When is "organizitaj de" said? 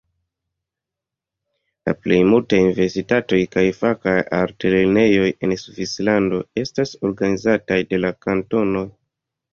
7.11-8.05